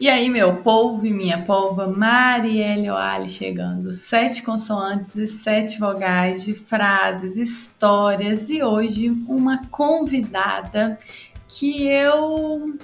[0.00, 3.92] E aí, meu povo e minha polva, Marielle Oali chegando.
[3.92, 10.98] Sete consoantes e sete vogais de frases, histórias e hoje uma convidada
[11.46, 12.78] que eu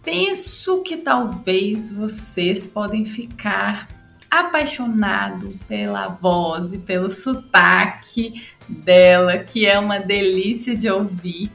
[0.00, 3.88] penso que talvez vocês podem ficar
[4.30, 11.50] apaixonado pela voz e pelo sotaque dela, que é uma delícia de ouvir.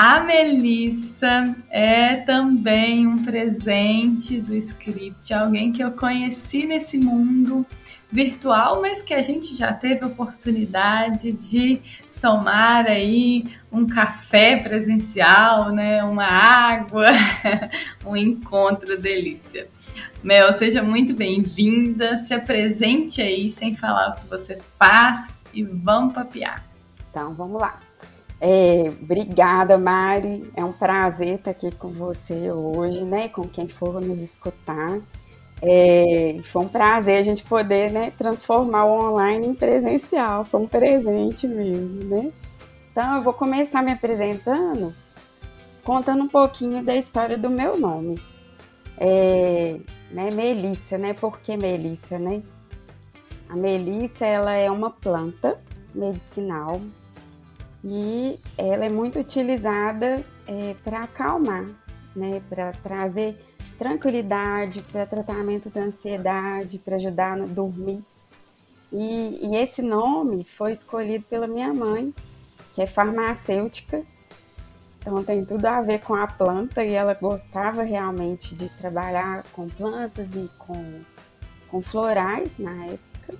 [0.00, 7.66] A Melissa é também um presente do script, alguém que eu conheci nesse mundo
[8.08, 11.82] virtual, mas que a gente já teve oportunidade de
[12.20, 17.06] tomar aí um café presencial, né, uma água,
[18.06, 19.66] um encontro delícia.
[20.22, 26.14] Mel, seja muito bem-vinda, se apresente aí sem falar o que você faz e vamos
[26.14, 26.64] papiar.
[27.10, 27.87] Então, vamos lá.
[28.40, 30.50] É, obrigada, Mari.
[30.54, 33.28] É um prazer estar aqui com você hoje, né?
[33.28, 35.00] Com quem for nos escutar.
[35.60, 40.44] É, foi um prazer a gente poder né, transformar o online em presencial.
[40.44, 42.32] Foi um presente mesmo, né?
[42.92, 44.94] Então, eu vou começar me apresentando,
[45.84, 48.20] contando um pouquinho da história do meu nome.
[48.98, 49.78] É,
[50.10, 51.12] né, Melissa, né?
[51.12, 52.42] Por que Melissa, né?
[53.48, 55.58] A Melissa, ela é uma planta
[55.94, 56.80] medicinal
[57.84, 61.66] e ela é muito utilizada é, para acalmar,
[62.14, 63.36] né, para trazer
[63.78, 68.02] tranquilidade, para tratamento da ansiedade, para ajudar a dormir.
[68.92, 72.12] E, e, esse nome foi escolhido pela minha mãe,
[72.74, 74.02] que é farmacêutica,
[74.98, 79.68] então tem tudo a ver com a planta e ela gostava realmente de trabalhar com
[79.68, 81.00] plantas e com,
[81.70, 83.34] com florais na época.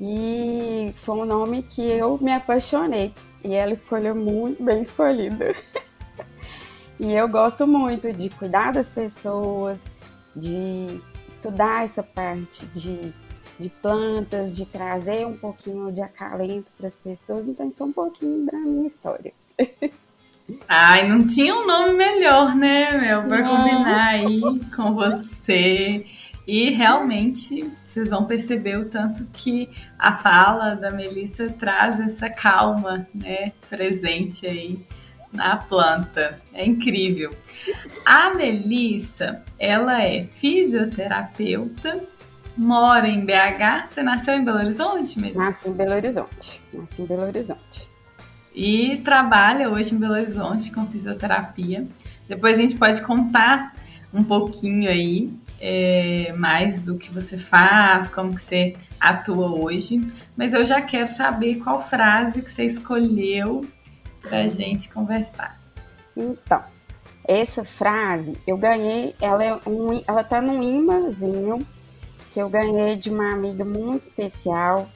[0.00, 3.12] E foi um nome que eu me apaixonei
[3.44, 5.54] e ela escolheu muito bem escolhida.
[6.98, 9.80] e eu gosto muito de cuidar das pessoas,
[10.34, 13.12] de estudar essa parte de,
[13.58, 17.46] de plantas, de trazer um pouquinho de acalento para as pessoas.
[17.46, 19.32] Então, isso é um pouquinho da minha história.
[20.66, 24.40] Ai, não tinha um nome melhor, né, Mel, para combinar aí
[24.74, 26.06] com você.
[26.46, 33.08] E realmente vocês vão perceber o tanto que a fala da Melissa traz essa calma,
[33.14, 34.78] né, presente aí
[35.32, 36.38] na planta.
[36.52, 37.34] É incrível.
[38.04, 42.04] A Melissa, ela é fisioterapeuta,
[42.54, 43.88] mora em BH.
[43.88, 45.38] Você nasceu em Belo Horizonte, Melissa?
[45.38, 46.60] Nasci em Belo Horizonte.
[46.74, 47.88] Nasci em Belo Horizonte.
[48.54, 51.86] E trabalha hoje em Belo Horizonte com fisioterapia.
[52.28, 53.74] Depois a gente pode contar
[54.12, 60.54] um pouquinho aí é, mais do que você faz, como que você atua hoje, mas
[60.54, 63.64] eu já quero saber qual frase que você escolheu
[64.22, 65.58] para a gente conversar.
[66.16, 66.62] Então,
[67.26, 71.66] essa frase eu ganhei, ela é um, ela tá num imãzinho
[72.30, 74.88] que eu ganhei de uma amiga muito especial,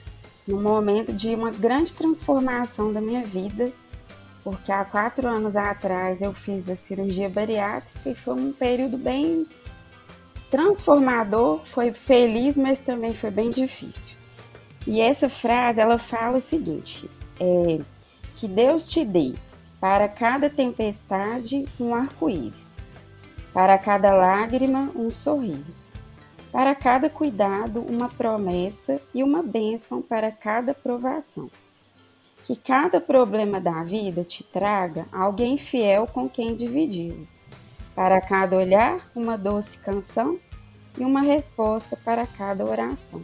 [0.47, 3.73] no momento de uma grande transformação da minha vida,
[4.43, 9.47] porque há quatro anos atrás eu fiz a cirurgia bariátrica e foi um período bem
[10.53, 14.19] transformador, foi feliz, mas também foi bem difícil.
[14.87, 17.79] E essa frase ela fala o seguinte: é,
[18.37, 19.33] que Deus te dê
[19.81, 22.77] para cada tempestade um arco-íris,
[23.55, 25.87] para cada lágrima um sorriso,
[26.53, 31.51] para cada cuidado uma promessa e uma bênção para cada provação.
[32.45, 37.27] Que cada problema da vida te traga alguém fiel com quem dividi-lo
[37.95, 40.39] para cada olhar, uma doce canção
[40.99, 43.23] e uma resposta para cada oração.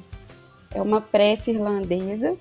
[0.71, 2.37] É uma prece irlandesa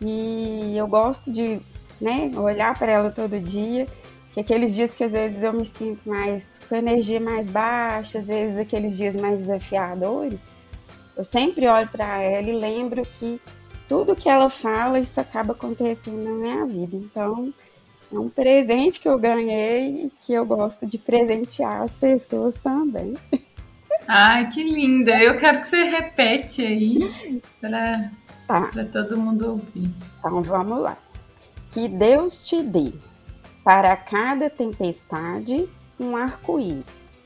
[0.00, 1.60] e eu gosto de
[2.00, 3.86] né, olhar para ela todo dia.
[4.32, 8.28] Que aqueles dias que às vezes eu me sinto mais com energia mais baixa, às
[8.28, 10.38] vezes aqueles dias mais desafiadores,
[11.16, 13.40] eu sempre olho para ela e lembro que
[13.88, 16.96] tudo que ela fala, isso acaba acontecendo na minha vida.
[16.96, 17.52] Então,
[18.10, 23.14] é um presente que eu ganhei e que eu gosto de presentear as pessoas também.
[24.06, 25.22] Ai, que linda!
[25.22, 28.10] Eu quero que você repete aí para
[28.46, 28.70] tá.
[28.90, 29.90] todo mundo ouvir.
[30.18, 30.96] Então vamos lá.
[31.70, 32.94] Que Deus te dê
[33.62, 35.68] para cada tempestade
[36.00, 37.22] um arco-íris,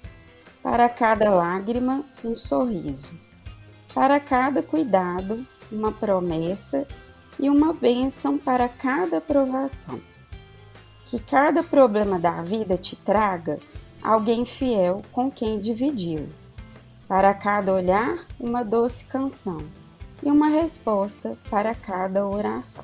[0.61, 3.13] para cada lágrima um sorriso,
[3.95, 6.87] para cada cuidado uma promessa
[7.39, 10.01] e uma bênção para cada provação
[11.13, 13.59] que cada problema da vida te traga
[14.03, 16.31] alguém fiel com quem dividi-lo.
[17.07, 19.63] Para cada olhar, uma doce canção
[20.23, 22.83] e uma resposta para cada oração.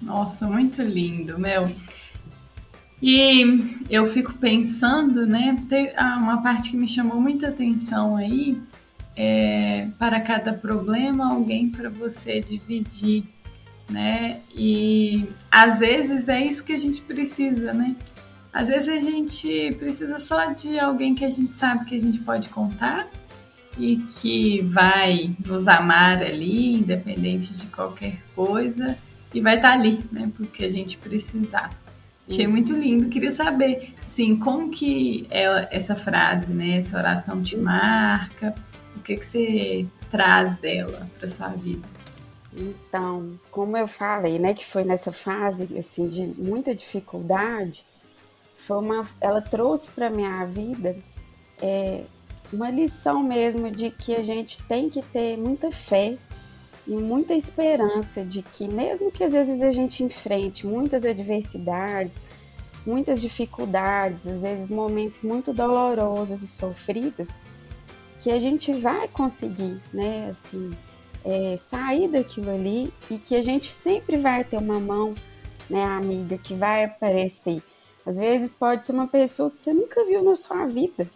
[0.00, 1.70] Nossa, muito lindo, Mel.
[3.00, 5.64] E eu fico pensando, né?
[5.68, 8.60] Tem uma parte que me chamou muita atenção aí.
[9.16, 13.22] É, para cada problema, alguém para você dividir,
[13.90, 14.40] né?
[14.54, 17.96] E às vezes é isso que a gente precisa, né?
[18.52, 22.18] Às vezes a gente precisa só de alguém que a gente sabe que a gente
[22.20, 23.06] pode contar
[23.78, 28.98] e que vai nos amar ali, independente de qualquer coisa,
[29.32, 30.30] e vai estar ali, né?
[30.36, 31.70] Porque a gente precisar.
[32.28, 33.08] Achei muito lindo.
[33.08, 36.76] Queria saber, assim, como que é essa frase, né?
[36.76, 38.54] Essa oração te marca?
[38.96, 41.88] O que que você traz dela para sua vida?
[42.54, 47.84] Então, como eu falei, né, que foi nessa fase assim de muita dificuldade,
[48.54, 50.96] foi uma, ela trouxe para minha vida
[51.60, 52.04] é,
[52.52, 56.18] uma lição mesmo de que a gente tem que ter muita fé
[56.86, 62.18] e muita esperança de que mesmo que às vezes a gente enfrente muitas adversidades,
[62.84, 67.30] muitas dificuldades, às vezes momentos muito dolorosos e sofridos,
[68.20, 70.70] que a gente vai conseguir, né, assim,
[71.24, 75.14] é, sair daquilo ali e que a gente sempre vai ter uma mão,
[75.68, 77.62] né, amiga, que vai aparecer.
[78.04, 81.08] Às vezes pode ser uma pessoa que você nunca viu na sua vida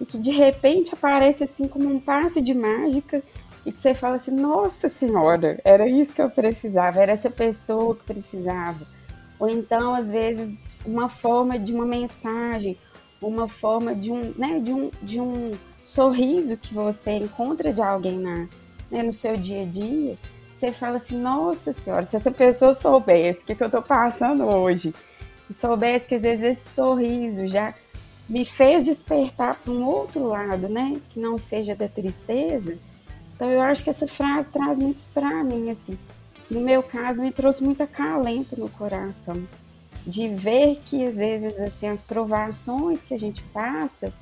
[0.00, 3.22] e que de repente aparece assim como um passe de mágica
[3.64, 7.94] e que você fala assim: Nossa Senhora, era isso que eu precisava, era essa pessoa
[7.94, 8.86] que precisava.
[9.38, 12.78] Ou então, às vezes, uma forma de uma mensagem,
[13.20, 15.50] uma forma de um, né, de um, de um
[15.84, 18.48] sorriso que você encontra de alguém na,
[18.90, 20.18] né, no seu dia a dia.
[20.54, 24.44] Você fala assim: Nossa Senhora, se essa pessoa soubesse o que, que eu estou passando
[24.44, 24.94] hoje,
[25.50, 27.74] soubesse que às vezes esse sorriso já
[28.28, 30.94] me fez despertar para um outro lado, né?
[31.10, 32.78] Que não seja da tristeza.
[33.34, 35.98] Então eu acho que essa frase traz muito para mim, assim.
[36.50, 39.46] No meu caso, me trouxe muito acalento no coração.
[40.06, 44.12] De ver que às vezes assim, as provações que a gente passa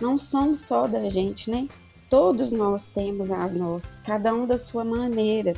[0.00, 1.66] não são só da gente, né?
[2.10, 5.54] Todos nós temos as nossas, cada um da sua maneira,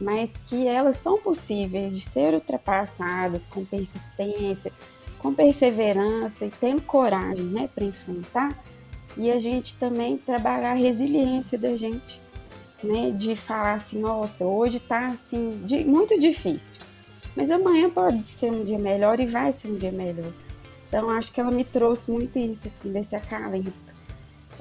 [0.00, 4.72] mas que elas são possíveis de ser ultrapassadas com persistência,
[5.18, 8.56] com perseverança e tendo coragem, né, para enfrentar.
[9.18, 12.20] E a gente também trabalhar a resiliência da gente,
[12.82, 16.80] né, de falar assim, nossa, hoje tá assim, de, muito difícil,
[17.34, 20.32] mas amanhã pode ser um dia melhor e vai ser um dia melhor.
[20.88, 23.95] Então acho que ela me trouxe muito isso, assim, desse acalento.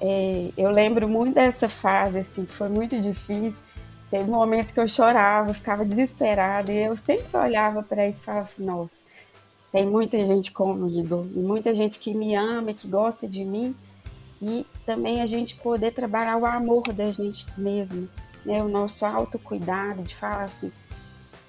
[0.02, 3.64] É, eu lembro muito dessa fase, assim, que foi muito difícil.
[4.10, 8.44] Teve momentos que eu chorava, ficava desesperada, e eu sempre olhava para isso e falava
[8.44, 8.94] assim, nossa,
[9.72, 13.76] tem muita gente comigo, e muita gente que me ama, que gosta de mim,
[14.42, 18.08] e também a gente poder trabalhar o amor da gente mesmo,
[18.46, 18.62] né?
[18.62, 20.72] O nosso autocuidado, de falar assim,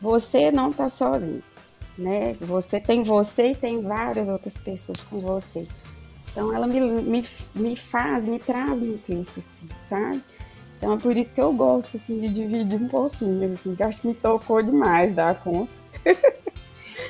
[0.01, 1.43] você não está sozinho,
[1.99, 2.35] né?
[2.41, 5.67] Você tem você e tem várias outras pessoas com você.
[6.37, 7.25] Então ela me, me,
[7.55, 10.21] me faz, me traz muito isso, assim, sabe?
[10.77, 14.03] Então é por isso que eu gosto, assim, de dividir um pouquinho, assim, que acho
[14.03, 15.73] que me tocou demais dar conta.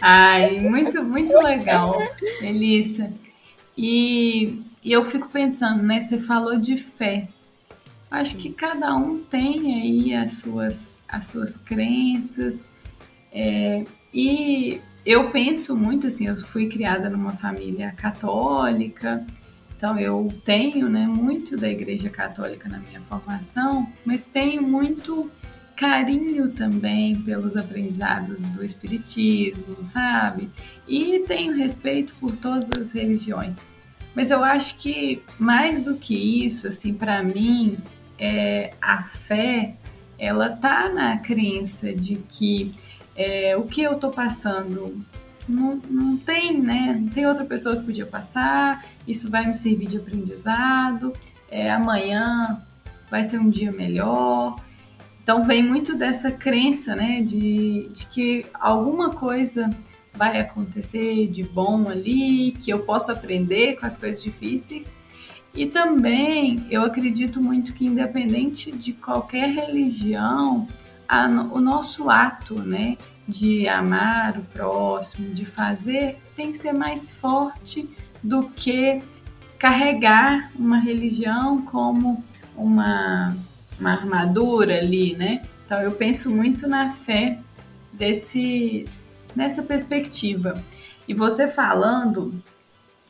[0.00, 2.00] Ai, muito, muito legal,
[2.40, 3.12] Melissa.
[3.76, 6.00] E, e eu fico pensando, né?
[6.00, 7.26] Você falou de fé.
[8.08, 12.68] Acho que cada um tem aí as suas, as suas crenças.
[13.32, 13.82] É,
[14.14, 19.24] e eu penso muito assim, eu fui criada numa família católica,
[19.76, 25.30] então eu tenho né, muito da igreja católica na minha formação, mas tenho muito
[25.76, 30.50] carinho também pelos aprendizados do espiritismo, sabe?
[30.88, 33.56] E tenho respeito por todas as religiões.
[34.14, 37.76] Mas eu acho que mais do que isso, assim, para mim,
[38.18, 39.74] é, a fé,
[40.18, 42.74] ela tá na crença de que
[43.16, 44.96] é, o que eu tô passando
[45.48, 46.96] não, não tem, né?
[47.00, 51.12] Não tem outra pessoa que podia passar, isso vai me servir de aprendizado,
[51.50, 52.62] é, amanhã
[53.10, 54.56] vai ser um dia melhor.
[55.22, 59.70] Então vem muito dessa crença, né, de, de que alguma coisa
[60.14, 64.94] vai acontecer de bom ali, que eu posso aprender com as coisas difíceis.
[65.54, 70.66] E também eu acredito muito que independente de qualquer religião,
[71.08, 72.96] a, o nosso ato, né,
[73.26, 77.88] de amar o próximo, de fazer, tem que ser mais forte
[78.22, 79.00] do que
[79.58, 82.22] carregar uma religião como
[82.56, 83.34] uma
[83.78, 85.42] uma armadura ali, né?
[85.64, 87.38] Então eu penso muito na fé
[87.92, 88.86] desse
[89.34, 90.62] nessa perspectiva.
[91.06, 92.32] E você falando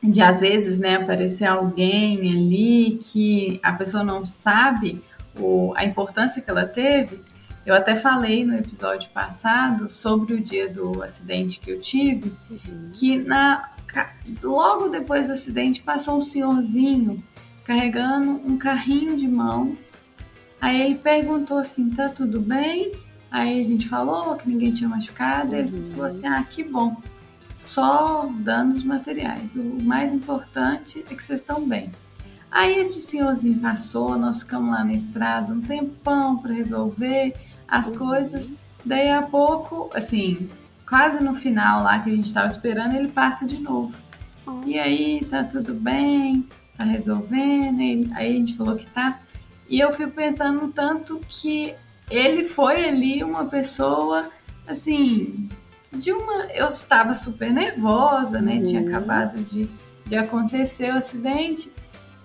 [0.03, 5.01] de às vezes, né, aparecer alguém ali que a pessoa não sabe
[5.39, 7.21] o, a importância que ela teve.
[7.67, 12.91] Eu até falei no episódio passado sobre o dia do acidente que eu tive, uhum.
[12.93, 13.71] que na
[14.41, 17.21] logo depois do acidente passou um senhorzinho
[17.65, 19.77] carregando um carrinho de mão.
[20.61, 22.93] Aí ele perguntou assim: tá tudo bem?
[23.29, 25.53] Aí a gente falou que ninguém tinha machucado.
[25.53, 25.91] Ele uhum.
[25.91, 26.95] falou assim: ah, que bom.
[27.53, 29.55] Só danos materiais.
[29.57, 31.91] O mais importante é que vocês estão bem.
[32.49, 37.35] Aí esse senhorzinho passou, nós ficamos lá na estrada um tempão para resolver
[37.67, 37.97] as uhum.
[37.97, 38.51] coisas.
[38.85, 40.49] Daí a pouco, assim,
[40.87, 43.93] quase no final lá que a gente estava esperando, ele passa de novo.
[44.45, 44.61] Uhum.
[44.65, 46.47] E aí, tá tudo bem?
[46.77, 47.79] Tá resolvendo?
[48.15, 49.19] aí a gente falou que tá.
[49.69, 51.73] E eu fico pensando no tanto que
[52.09, 54.29] ele foi ali uma pessoa,
[54.65, 55.49] assim,
[55.91, 56.45] de uma.
[56.53, 58.55] Eu estava super nervosa, né?
[58.55, 58.63] Uhum.
[58.63, 59.67] Tinha acabado de,
[60.05, 61.69] de acontecer o acidente.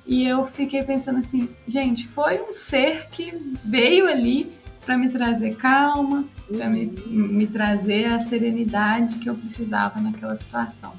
[0.04, 3.32] E eu fiquei pensando assim, gente, foi um ser que
[3.64, 4.52] veio ali
[4.84, 10.92] para me trazer calma, para me, me trazer a serenidade que eu precisava naquela situação.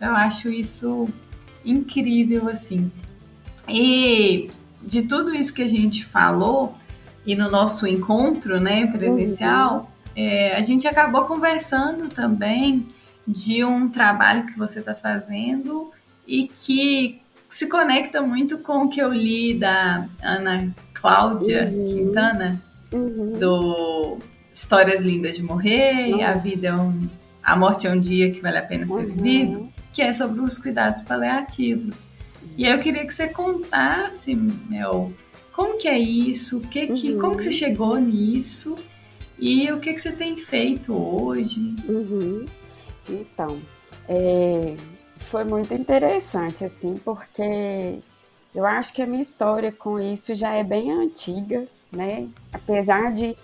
[0.00, 1.08] Eu acho isso
[1.64, 2.90] incrível, assim.
[3.68, 4.50] E
[4.82, 6.76] de tudo isso que a gente falou,
[7.26, 10.22] e no nosso encontro né, presencial, uhum.
[10.22, 12.86] é, a gente acabou conversando também
[13.26, 15.90] de um trabalho que você está fazendo
[16.26, 21.94] e que se conecta muito com o que eu li da Ana Cláudia uhum.
[21.94, 22.62] Quintana,
[22.94, 23.32] uhum.
[23.38, 24.18] do
[24.52, 26.26] Histórias Lindas de Morrer, Nossa.
[26.26, 27.08] a vida é um.
[27.42, 29.06] A morte é um dia que vale a pena ser uhum.
[29.06, 32.04] vivido, que é sobre os cuidados paliativos.
[32.56, 35.12] E eu queria que você contasse, Mel,
[35.52, 37.20] como que é isso, que que, uhum.
[37.20, 38.76] como que você chegou nisso
[39.38, 41.74] e o que, que você tem feito hoje.
[41.86, 42.46] Uhum.
[43.08, 43.58] Então,
[44.08, 44.74] é,
[45.18, 47.98] foi muito interessante, assim, porque
[48.54, 52.28] eu acho que a minha história com isso já é bem antiga, né?
[52.52, 53.36] Apesar de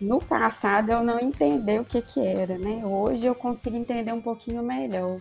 [0.00, 2.84] no passado eu não entender o que que era, né?
[2.84, 5.20] Hoje eu consigo entender um pouquinho melhor.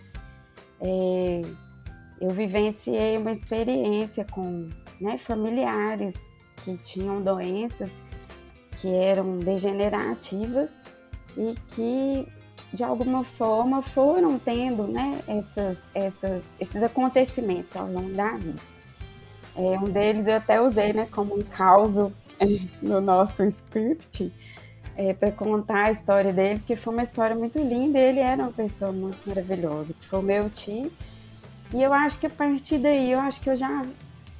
[0.79, 1.41] É,
[2.19, 4.67] eu vivenciei uma experiência com
[4.99, 6.15] né, familiares
[6.63, 7.91] que tinham doenças
[8.79, 10.79] que eram degenerativas
[11.37, 12.27] e que
[12.73, 18.61] de alguma forma foram tendo né, essas, essas, esses acontecimentos ao longo da vida.
[19.55, 21.97] É, um deles eu até usei né, como um caos
[22.81, 24.31] no nosso script
[24.95, 27.97] é, para contar a história dele, porque foi uma história muito linda.
[27.97, 30.91] Ele era uma pessoa muito maravilhosa, que foi o meu tio.
[31.73, 33.81] E eu acho que a partir daí, eu acho que eu já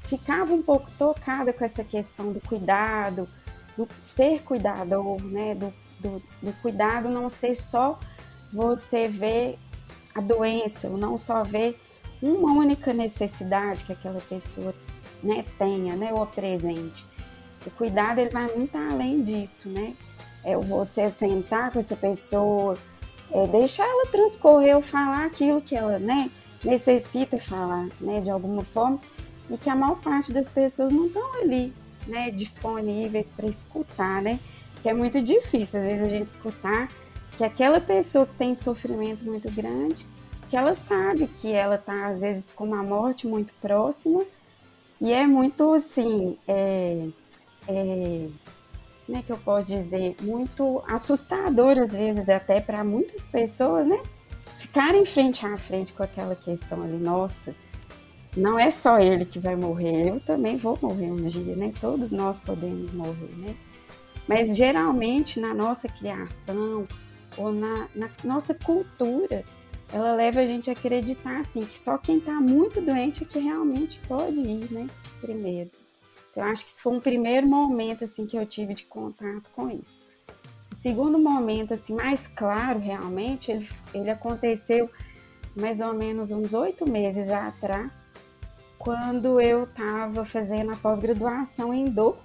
[0.02, 3.28] ficava um pouco tocada com essa questão do cuidado,
[3.76, 5.54] do ser cuidador, né?
[5.54, 7.98] Do, do, do cuidado não ser só
[8.52, 9.58] você ver
[10.14, 11.80] a doença, ou não só ver
[12.20, 14.74] uma única necessidade que aquela pessoa
[15.22, 17.06] né, tenha, né, ou apresente.
[17.66, 19.94] O cuidado ele vai muito além disso, né?
[20.44, 22.76] É você sentar com essa pessoa,
[23.30, 26.30] é, deixar ela transcorrer ou falar aquilo que ela né,
[26.64, 29.00] necessita falar, né, de alguma forma,
[29.48, 31.72] e que a maior parte das pessoas não estão ali,
[32.06, 34.38] né, disponíveis para escutar, né?
[34.82, 36.88] Que é muito difícil, às vezes, a gente escutar
[37.36, 40.06] que aquela pessoa que tem sofrimento muito grande,
[40.50, 44.24] que ela sabe que ela está, às vezes, com uma morte muito próxima,
[45.00, 47.06] e é muito, assim, é,
[47.68, 48.28] é,
[49.06, 54.00] como é que eu posso dizer, muito assustador às vezes até para muitas pessoas, né?
[54.56, 57.54] Ficarem frente a frente com aquela questão ali, nossa,
[58.36, 61.72] não é só ele que vai morrer, eu também vou morrer um dia, né?
[61.80, 63.54] Todos nós podemos morrer, né?
[64.26, 66.86] Mas geralmente na nossa criação
[67.36, 69.44] ou na, na nossa cultura,
[69.92, 73.38] ela leva a gente a acreditar assim que só quem está muito doente é que
[73.38, 74.86] realmente pode ir, né?
[75.20, 75.81] Primeiro.
[76.32, 79.70] Então, acho que isso foi um primeiro momento assim que eu tive de contato com
[79.70, 80.02] isso.
[80.70, 84.90] O segundo momento assim mais claro realmente ele, ele aconteceu
[85.54, 88.10] mais ou menos uns oito meses atrás,
[88.78, 92.16] quando eu estava fazendo a pós-graduação em dor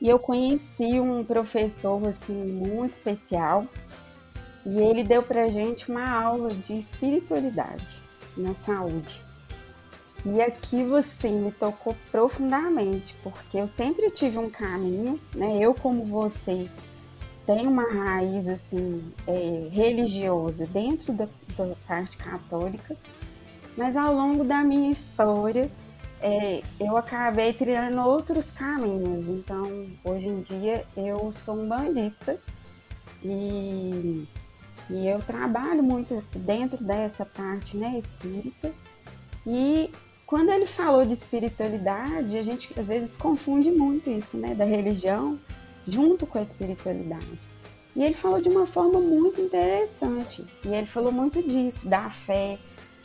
[0.00, 3.66] e eu conheci um professor assim muito especial
[4.66, 8.02] e ele deu para gente uma aula de espiritualidade
[8.36, 9.25] na saúde.
[10.24, 15.58] E aquilo assim me tocou profundamente, porque eu sempre tive um caminho, né?
[15.60, 16.68] Eu como você
[17.46, 22.96] tenho uma raiz assim é, religiosa dentro da, da, parte católica,
[23.76, 25.70] mas ao longo da minha história
[26.20, 29.28] é, eu acabei trilhando outros caminhos.
[29.28, 32.36] Então hoje em dia eu sou um bandista
[33.22, 34.26] e,
[34.90, 38.72] e eu trabalho muito dentro dessa parte né, espírita.
[39.46, 39.92] E
[40.26, 45.38] quando ele falou de espiritualidade, a gente às vezes confunde muito isso, né, da religião
[45.86, 47.38] junto com a espiritualidade.
[47.94, 50.44] E ele falou de uma forma muito interessante.
[50.64, 52.58] E ele falou muito disso, da fé,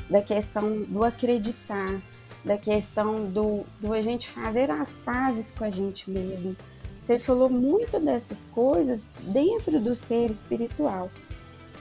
[0.10, 2.02] da questão do acreditar,
[2.44, 6.58] da questão do, do a gente fazer as pazes com a gente mesmo.
[7.04, 11.10] Então, ele falou muito dessas coisas dentro do ser espiritual.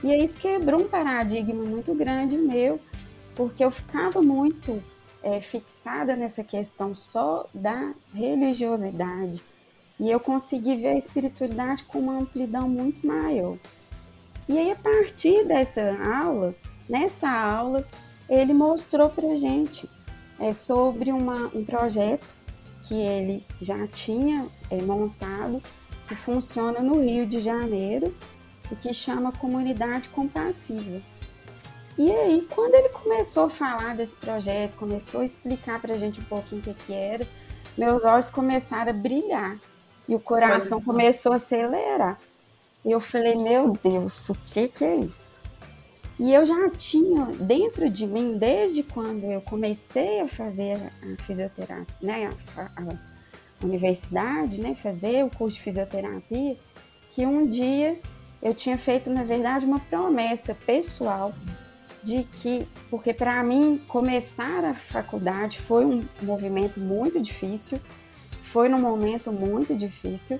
[0.03, 2.79] E isso quebrou um paradigma muito grande meu,
[3.35, 4.81] porque eu ficava muito
[5.23, 9.43] é, fixada nessa questão só da religiosidade.
[9.99, 13.57] E eu consegui ver a espiritualidade com uma amplidão muito maior.
[14.49, 16.55] E aí, a partir dessa aula,
[16.89, 17.87] nessa aula,
[18.27, 19.87] ele mostrou para gente
[20.39, 22.33] é, sobre uma, um projeto
[22.83, 25.61] que ele já tinha é, montado,
[26.07, 28.13] que funciona no Rio de Janeiro
[28.71, 31.01] e que chama Comunidade Compassiva.
[31.97, 36.21] E aí, quando ele começou a falar desse projeto, começou a explicar para a gente
[36.21, 37.27] um pouquinho o que, que era,
[37.77, 39.57] meus olhos começaram a brilhar
[40.07, 42.19] e o coração começou a acelerar.
[42.83, 45.43] E eu falei, meu Deus, o que, que é isso?
[46.19, 51.95] E eu já tinha dentro de mim, desde quando eu comecei a fazer a fisioterapia,
[52.01, 56.57] né, a, a universidade, né, fazer o curso de fisioterapia,
[57.11, 57.99] que um dia
[58.41, 61.33] eu tinha feito, na verdade, uma promessa pessoal
[62.03, 67.79] de que, porque para mim começar a faculdade foi um movimento muito difícil,
[68.43, 70.39] foi num momento muito difícil,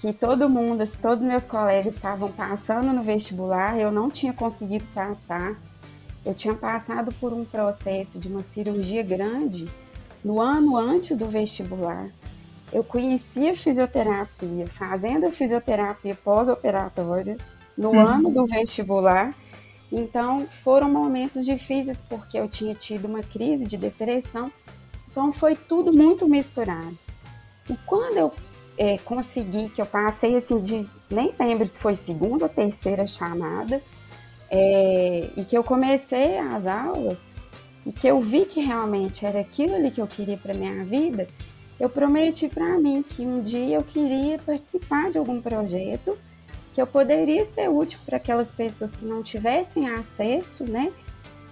[0.00, 5.56] que todo mundo, todos meus colegas estavam passando no vestibular, eu não tinha conseguido passar.
[6.24, 9.68] Eu tinha passado por um processo de uma cirurgia grande
[10.24, 12.10] no ano antes do vestibular.
[12.72, 17.36] Eu conhecia fisioterapia, fazendo a fisioterapia pós-operatória
[17.76, 18.06] no uhum.
[18.06, 19.34] ano do vestibular
[19.92, 24.52] então foram momentos difíceis porque eu tinha tido uma crise de depressão.
[25.10, 26.96] Então foi tudo muito misturado.
[27.68, 28.32] E quando eu
[28.78, 33.82] é, consegui, que eu passei assim de, nem lembro se foi segunda ou terceira chamada,
[34.50, 37.18] é, e que eu comecei as aulas,
[37.84, 41.26] e que eu vi que realmente era aquilo ali que eu queria para minha vida,
[41.78, 46.16] eu prometi para mim que um dia eu queria participar de algum projeto
[46.72, 50.92] que eu poderia ser útil para aquelas pessoas que não tivessem acesso, né,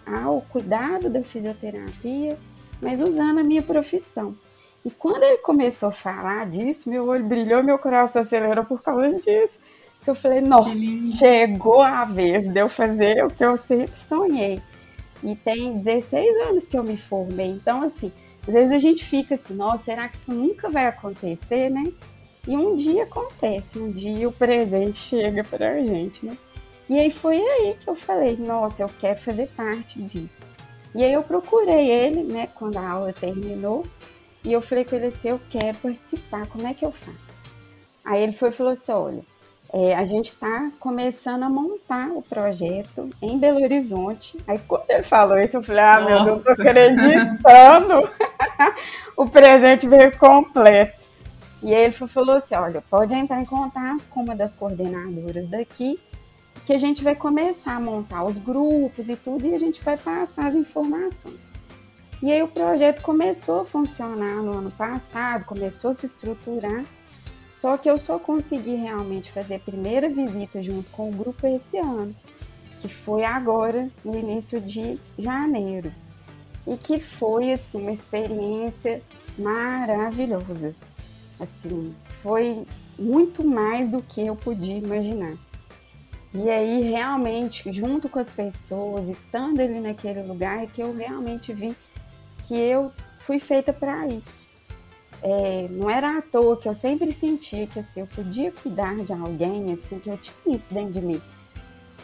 [0.07, 2.37] ao cuidado da fisioterapia,
[2.81, 4.35] mas usando a minha profissão.
[4.85, 9.11] E quando ele começou a falar disso, meu olho brilhou, meu coração acelerou por causa
[9.11, 9.59] disso.
[10.07, 10.65] Eu falei, não,
[11.19, 14.63] chegou a vez de eu fazer o que eu sempre sonhei.
[15.23, 17.49] E tem 16 anos que eu me formei.
[17.49, 18.11] Então, assim,
[18.47, 21.93] às vezes a gente fica assim, nossa, será que isso nunca vai acontecer, né?
[22.49, 26.35] E um dia acontece, um dia o presente chega para a gente, né?
[26.89, 30.47] E aí foi aí que eu falei, nossa, eu quero fazer parte disso.
[30.95, 33.87] E aí eu procurei ele, né, quando a aula terminou,
[34.43, 37.43] e eu falei com ele assim, eu quero participar, como é que eu faço?
[38.03, 39.23] Aí ele foi e falou assim, olha,
[39.71, 44.39] é, a gente está começando a montar o projeto em Belo Horizonte.
[44.47, 46.15] Aí quando ele falou isso, eu falei, ah, Nossa.
[46.15, 48.11] meu Deus, não tô acreditando.
[49.15, 50.98] o presente veio completo.
[51.63, 55.99] E aí ele falou assim: olha, pode entrar em contato com uma das coordenadoras daqui,
[56.65, 59.97] que a gente vai começar a montar os grupos e tudo, e a gente vai
[59.97, 61.59] passar as informações.
[62.23, 66.85] E aí o projeto começou a funcionar no ano passado, começou a se estruturar,
[67.51, 71.79] só que eu só consegui realmente fazer a primeira visita junto com o grupo esse
[71.79, 72.15] ano,
[72.81, 75.93] que foi agora, no início de janeiro.
[76.67, 79.01] E que foi assim uma experiência
[79.39, 80.75] maravilhosa
[81.41, 82.67] Assim, foi
[82.99, 85.37] muito mais do que eu podia imaginar.
[86.35, 91.53] E aí, realmente, junto com as pessoas, estando ali naquele lugar, é que eu realmente
[91.53, 91.75] vi
[92.47, 94.47] que eu fui feita para isso.
[95.23, 99.13] É, não era à toa que eu sempre sentia que assim, eu podia cuidar de
[99.13, 101.21] alguém, assim, que eu tinha isso dentro de mim.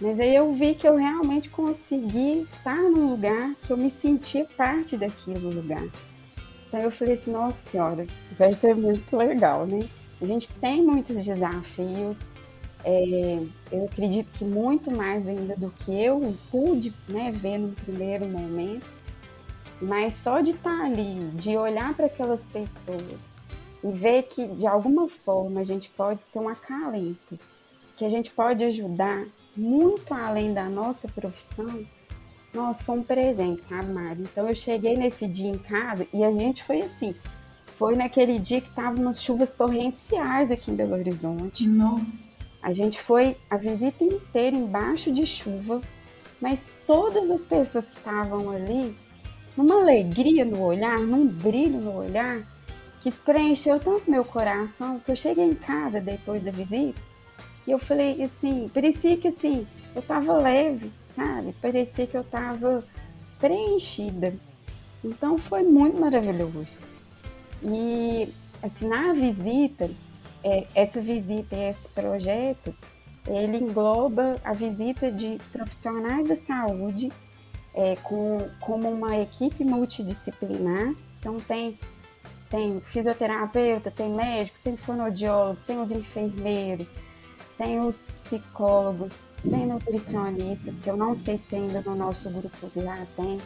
[0.00, 4.44] Mas aí eu vi que eu realmente consegui estar num lugar que eu me sentia
[4.56, 5.84] parte daquele lugar.
[6.74, 8.04] Então eu falei assim, nossa senhora,
[8.36, 9.88] vai ser muito legal, né?
[10.20, 12.18] A gente tem muitos desafios,
[12.84, 13.38] é,
[13.70, 18.88] eu acredito que muito mais ainda do que eu pude né, ver no primeiro momento,
[19.80, 23.20] mas só de estar ali, de olhar para aquelas pessoas
[23.84, 27.38] e ver que de alguma forma a gente pode ser um acalento,
[27.94, 29.24] que a gente pode ajudar
[29.56, 31.86] muito além da nossa profissão,
[32.54, 34.22] nossa, foi um presente, sabe, Mari?
[34.22, 37.14] Então eu cheguei nesse dia em casa e a gente foi assim.
[37.66, 41.68] Foi naquele dia que estavam umas chuvas torrenciais aqui em Belo Horizonte.
[41.68, 42.04] Não.
[42.62, 45.80] A gente foi a visita inteira embaixo de chuva,
[46.40, 48.96] mas todas as pessoas que estavam ali,
[49.56, 52.46] numa alegria no olhar, num brilho no olhar,
[53.00, 57.00] que isso preencheu tanto meu coração que eu cheguei em casa depois da visita
[57.66, 61.54] e eu falei assim, parecia que assim, eu tava leve, sabe?
[61.60, 62.84] Parecia que eu tava
[63.38, 64.34] preenchida.
[65.04, 66.76] Então foi muito maravilhoso.
[67.62, 68.28] E
[68.62, 69.90] assim, na visita,
[70.42, 72.74] é, essa visita, esse projeto,
[73.26, 77.10] ele engloba a visita de profissionais da saúde
[77.74, 80.94] é, com, como uma equipe multidisciplinar.
[81.18, 81.78] Então tem,
[82.50, 86.94] tem fisioterapeuta, tem médico, tem fonoaudiólogo, tem os enfermeiros,
[87.56, 89.12] tem os psicólogos,
[89.48, 93.38] tem nutricionistas, que eu não sei se ainda no nosso grupo já tem.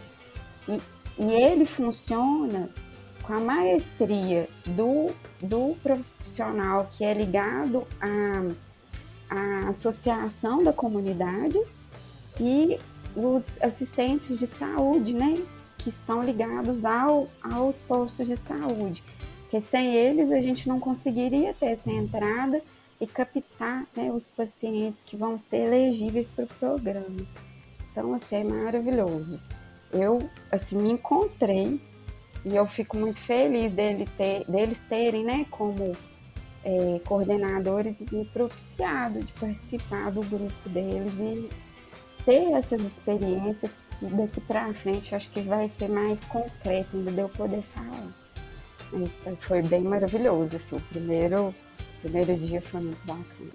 [0.69, 0.81] E,
[1.19, 2.71] e ele funciona
[3.23, 5.09] com a maestria do,
[5.43, 8.49] do profissional que é ligado à,
[9.29, 11.61] à associação da comunidade
[12.41, 12.79] e
[13.15, 15.37] os assistentes de saúde, né,
[15.77, 19.03] que estão ligados ao, aos postos de saúde.
[19.43, 22.63] Porque sem eles a gente não conseguiria ter essa entrada
[23.01, 27.27] e captar né, os pacientes que vão ser elegíveis para o programa.
[27.91, 29.41] Então, assim, é maravilhoso.
[29.93, 31.81] Eu, assim, me encontrei
[32.45, 35.97] e eu fico muito feliz dele ter, deles terem, né, como
[36.65, 41.49] é, coordenadores, me propiciado de participar do grupo deles e
[42.25, 47.21] ter essas experiências que daqui para frente acho que vai ser mais concreto, ainda de
[47.21, 48.09] eu poder falar.
[48.93, 51.55] Mas foi bem maravilhoso, assim, o primeiro
[52.03, 53.51] primeiro dia foi muito bacana.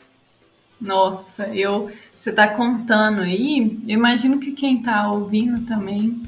[0.80, 6.22] Nossa, eu você está contando aí, eu imagino que quem está ouvindo também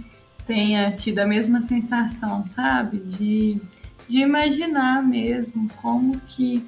[0.48, 3.00] tenha tido a mesma sensação, sabe?
[3.00, 3.60] De,
[4.08, 6.66] de imaginar mesmo como que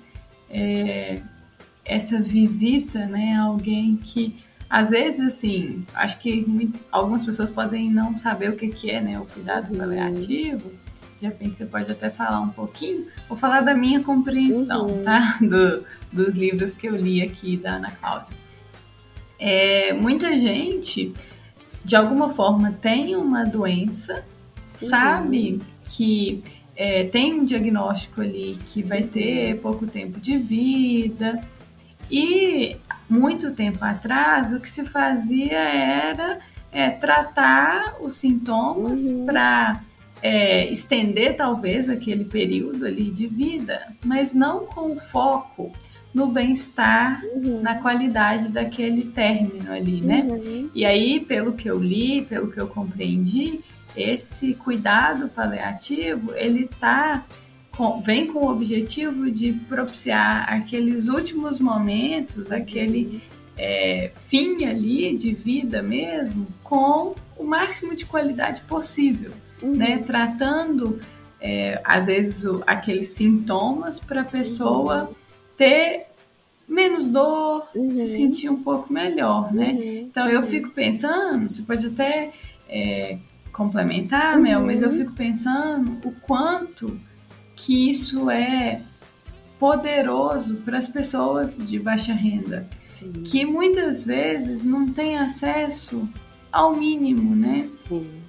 [0.49, 1.21] é,
[1.85, 4.37] essa visita, né, alguém que
[4.69, 8.99] às vezes assim, acho que muito, algumas pessoas podem não saber o que, que é,
[8.99, 9.79] né, o cuidado uhum.
[9.79, 10.71] paliativo
[11.19, 13.07] de repente você pode até falar um pouquinho.
[13.27, 15.03] Vou falar da minha compreensão, uhum.
[15.03, 15.37] tá?
[15.41, 18.35] Do, dos livros que eu li aqui da Ana Cláudia.
[19.39, 21.13] É, muita gente,
[21.83, 24.21] de alguma forma, tem uma doença, uhum.
[24.69, 26.43] sabe que
[26.75, 31.41] é, tem um diagnóstico ali que vai ter pouco tempo de vida.
[32.09, 32.77] E
[33.09, 36.39] muito tempo atrás, o que se fazia era
[36.71, 39.25] é, tratar os sintomas uhum.
[39.25, 39.81] para
[40.21, 45.71] é, estender talvez aquele período ali de vida, mas não com foco
[46.13, 47.61] no bem-estar, uhum.
[47.61, 50.25] na qualidade daquele término ali, né?
[50.27, 50.69] Uhum.
[50.73, 53.61] E aí, pelo que eu li, pelo que eu compreendi,
[53.95, 57.25] esse cuidado paliativo, ele tá
[57.71, 63.21] com, vem com o objetivo de propiciar aqueles últimos momentos, aquele
[63.55, 69.75] é, fim ali de vida mesmo, com o máximo de qualidade possível uhum.
[69.75, 69.97] né?
[69.99, 70.99] Tratando,
[71.39, 75.15] é, às vezes, o, aqueles sintomas para a pessoa uhum.
[75.57, 76.07] ter
[76.67, 77.91] menos dor, uhum.
[77.91, 79.71] se sentir um pouco melhor, né?
[79.71, 79.97] Uhum.
[80.09, 82.33] Então, eu fico pensando, você pode até
[82.67, 83.17] é,
[83.53, 84.97] complementar, Mel, mas eu uhum.
[84.97, 86.99] fico pensando o quanto
[87.55, 88.81] que isso é
[89.59, 93.11] poderoso para as pessoas de baixa renda, Sim.
[93.25, 96.07] que muitas vezes não têm acesso
[96.51, 97.69] ao mínimo, né?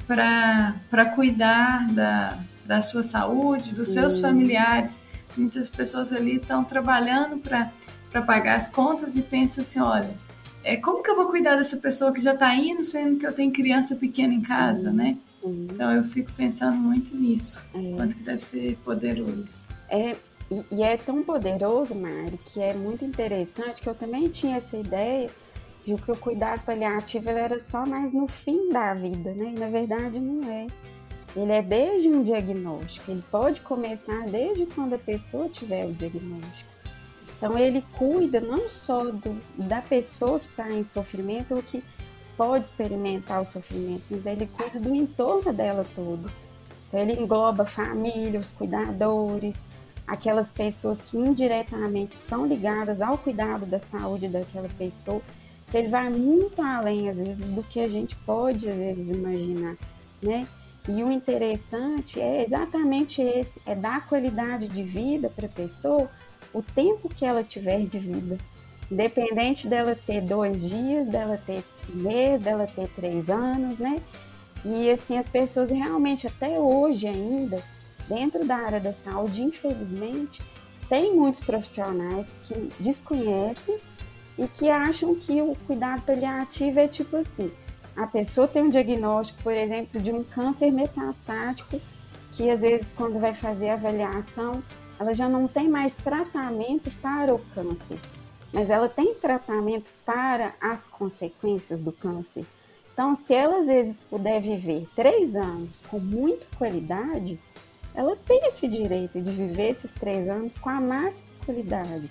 [0.09, 4.23] Para cuidar da, da sua saúde, dos seus Sim.
[4.23, 5.03] familiares.
[5.37, 10.11] Muitas pessoas ali estão trabalhando para pagar as contas e pensam assim, olha,
[10.64, 13.33] é, como que eu vou cuidar dessa pessoa que já está indo, sendo que eu
[13.33, 14.97] tenho criança pequena em casa, Sim.
[14.97, 15.18] né?
[15.40, 15.68] Sim.
[15.71, 17.92] Então eu fico pensando muito nisso, é.
[17.94, 19.66] quanto que deve ser poderoso.
[19.88, 20.16] É,
[20.51, 24.77] e, e é tão poderoso, Mari, que é muito interessante que eu também tinha essa
[24.77, 25.31] ideia
[25.88, 29.53] de que o cuidado paliativo era só mais no fim da vida, né?
[29.55, 30.66] E na verdade não é.
[31.37, 36.70] Ele é desde um diagnóstico, ele pode começar desde quando a pessoa tiver o diagnóstico.
[37.37, 41.85] Então ele cuida não só do, da pessoa que está em sofrimento ou que
[42.37, 46.31] pode experimentar o sofrimento, mas ele cuida do entorno dela todo.
[46.88, 49.57] Então ele engloba a família, os cuidadores,
[50.07, 55.22] aquelas pessoas que indiretamente estão ligadas ao cuidado da saúde daquela pessoa
[55.72, 59.76] ele vai muito além, às vezes, do que a gente pode, às vezes, imaginar,
[60.22, 60.46] né?
[60.88, 66.11] E o interessante é exatamente esse, é dar qualidade de vida para a pessoa
[66.52, 68.38] o tempo que ela tiver de vida.
[68.90, 74.00] Independente dela ter dois dias, dela ter um mês, dela ter três anos, né?
[74.64, 77.62] E assim, as pessoas realmente, até hoje ainda,
[78.09, 80.40] dentro da área da saúde, infelizmente,
[80.88, 83.78] tem muitos profissionais que desconhecem
[84.38, 87.51] e que acham que o cuidado paliativo é tipo assim:
[87.96, 91.81] a pessoa tem um diagnóstico, por exemplo, de um câncer metastático,
[92.33, 94.62] que às vezes, quando vai fazer a avaliação,
[94.98, 97.98] ela já não tem mais tratamento para o câncer,
[98.53, 102.46] mas ela tem tratamento para as consequências do câncer.
[102.92, 107.40] Então, se ela às vezes puder viver três anos com muita qualidade,
[107.94, 112.11] ela tem esse direito de viver esses três anos com a máxima qualidade.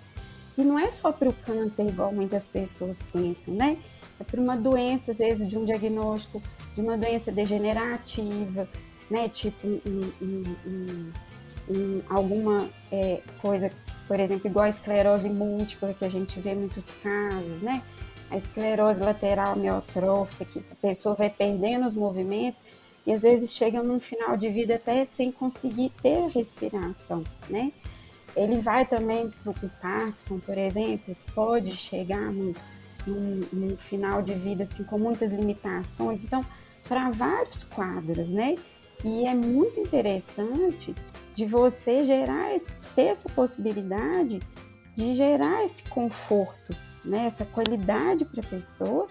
[0.57, 3.77] E não é só para o câncer, igual muitas pessoas pensam, né?
[4.19, 6.41] É para uma doença, às vezes, de um diagnóstico
[6.73, 8.67] de uma doença degenerativa,
[9.09, 9.29] né?
[9.29, 11.11] Tipo um, um, um,
[11.69, 13.69] um alguma é, coisa,
[14.07, 17.83] por exemplo, igual a esclerose múltipla, que a gente vê muitos casos, né?
[18.29, 22.63] A esclerose lateral amiotrófica, que a pessoa vai perdendo os movimentos
[23.05, 27.71] e às vezes chega num final de vida até sem conseguir ter a respiração, né?
[28.37, 32.53] Ele vai também para o Parkinson, por exemplo, pode chegar num,
[33.05, 36.21] num, num, final de vida assim com muitas limitações.
[36.23, 36.45] Então,
[36.87, 38.53] para vários quadros, né?
[39.03, 40.95] E é muito interessante
[41.33, 44.39] de você gerar, esse, ter essa possibilidade
[44.95, 47.25] de gerar esse conforto, né?
[47.25, 49.07] Essa qualidade para a pessoa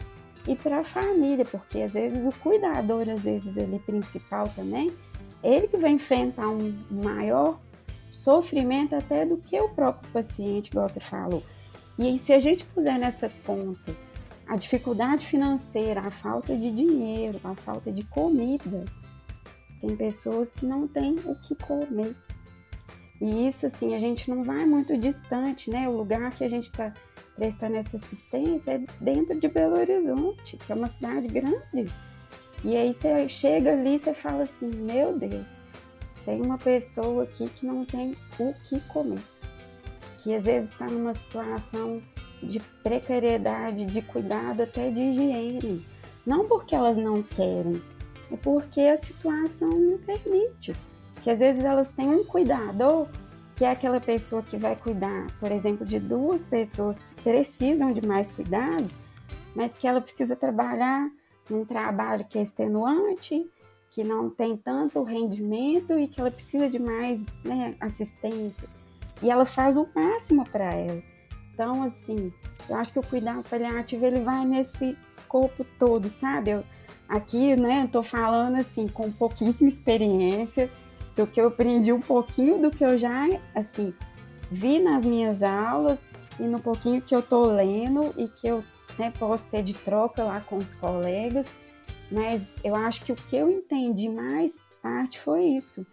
[0.47, 4.93] e para a família, porque às vezes o cuidador, às vezes ele principal também,
[5.43, 7.59] ele que vai enfrentar um maior
[8.11, 11.43] sofrimento até do que o próprio paciente, igual você falou.
[11.99, 13.95] E aí, se a gente puser nessa conta
[14.47, 18.85] a dificuldade financeira, a falta de dinheiro, a falta de comida,
[19.81, 22.15] tem pessoas que não têm o que comer.
[23.21, 25.89] E isso, assim, a gente não vai muito distante, né?
[25.89, 26.93] O lugar que a gente está
[27.35, 31.91] prestando essa assistência é dentro de Belo Horizonte, que é uma cidade grande.
[32.65, 35.47] E aí você chega ali e você fala assim, meu Deus,
[36.27, 39.23] tem uma pessoa aqui que não tem o que comer,
[40.19, 42.03] que às vezes está numa situação
[42.43, 45.87] de precariedade, de cuidado, até de higiene.
[46.27, 47.81] Não porque elas não querem,
[48.33, 50.75] é porque a situação não permite.
[51.23, 53.07] Que às vezes elas têm um cuidador
[53.55, 58.07] que é aquela pessoa que vai cuidar, por exemplo, de duas pessoas que precisam de
[58.07, 58.97] mais cuidados,
[59.55, 61.09] mas que ela precisa trabalhar
[61.49, 63.49] num trabalho que é extenuante,
[63.91, 68.69] que não tem tanto rendimento e que ela precisa de mais né, assistência.
[69.23, 71.03] E ela faz o máximo para ela.
[71.55, 72.33] Então, assim,
[72.69, 76.51] eu acho que o cuidado paliativo ele vai nesse escopo todo, sabe?
[76.51, 76.65] Eu,
[77.09, 80.71] aqui, né, eu tô falando assim com pouquíssima experiência,
[81.17, 83.95] do que eu aprendi um pouquinho do que eu já, assim,
[84.51, 86.01] vi nas minhas aulas
[86.39, 88.63] e no pouquinho que eu tô lendo e que eu
[88.99, 91.49] né, posso ter de troca lá com os colegas.
[92.11, 95.87] Mas eu acho que o que eu entendi mais parte foi isso.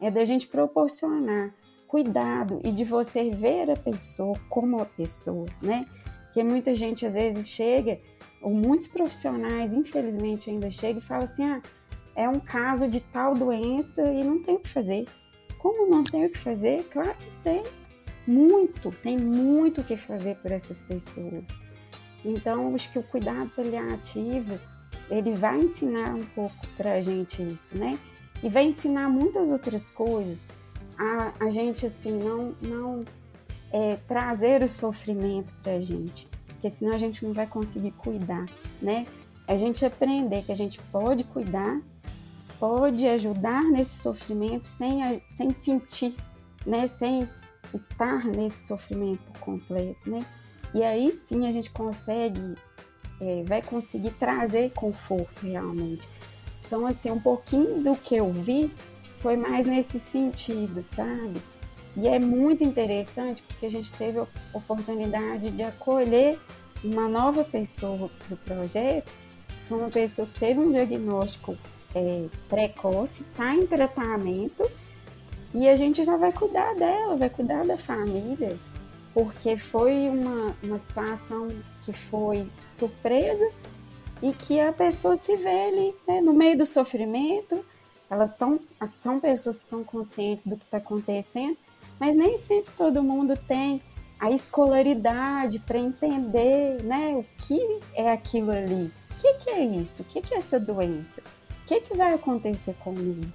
[0.00, 1.54] É da gente proporcionar
[1.86, 5.86] cuidado e de você ver a pessoa como a pessoa, né?
[6.24, 8.00] Porque muita gente às vezes chega,
[8.40, 11.60] ou muitos profissionais, infelizmente, ainda chegam e falam assim: ah,
[12.14, 15.04] é um caso de tal doença e não tem o que fazer.
[15.58, 16.84] Como não tem o que fazer?
[16.84, 17.62] Claro que tem.
[18.26, 21.42] Muito, tem muito o que fazer por essas pessoas.
[22.24, 24.58] Então, acho que o cuidado paliativo
[25.10, 27.98] ele vai ensinar um pouco para a gente isso, né?
[28.42, 30.38] E vai ensinar muitas outras coisas.
[30.96, 33.04] A, a gente, assim, não, não
[33.72, 38.46] é, trazer o sofrimento para a gente, porque senão a gente não vai conseguir cuidar,
[38.80, 39.04] né?
[39.46, 41.80] A gente aprender que a gente pode cuidar,
[42.58, 46.14] pode ajudar nesse sofrimento sem, sem sentir,
[46.64, 46.86] né?
[46.86, 47.28] Sem
[47.74, 50.20] estar nesse sofrimento completo, né?
[50.72, 52.56] E aí sim a gente consegue
[53.20, 56.08] é, vai conseguir trazer conforto realmente.
[56.66, 58.70] Então, assim, um pouquinho do que eu vi
[59.18, 61.40] foi mais nesse sentido, sabe?
[61.96, 66.38] E é muito interessante porque a gente teve a oportunidade de acolher
[66.82, 69.12] uma nova pessoa para o projeto.
[69.68, 71.56] Foi uma pessoa que teve um diagnóstico
[71.94, 74.70] é, precoce, está em tratamento
[75.52, 78.56] e a gente já vai cuidar dela, vai cuidar da família,
[79.12, 81.48] porque foi uma, uma situação
[81.84, 82.46] que foi
[82.80, 83.48] surpresa
[84.22, 87.64] e que a pessoa se vê ali né, no meio do sofrimento.
[88.08, 91.56] Elas estão, são pessoas que estão conscientes do que está acontecendo,
[91.98, 93.80] mas nem sempre todo mundo tem
[94.18, 98.90] a escolaridade para entender né, o que é aquilo ali.
[99.10, 100.02] O que, que é isso?
[100.02, 101.22] O que, que é essa doença?
[101.62, 103.26] O que, que vai acontecer comigo?